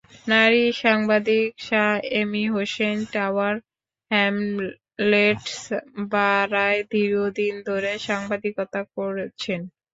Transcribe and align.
নারী 0.27 0.63
সাংবাদিক 0.81 1.49
Shah 1.67 1.91
Amy 2.19 2.43
Hossain 2.47 2.97
Tower 3.13 3.55
Hamlets 4.11 5.57
বারায় 6.11 6.81
দীর্ঘদিন 6.91 7.53
ধরে 7.67 7.91
সাংবাদিকতা 8.07 8.81
করছেন। 8.95 9.59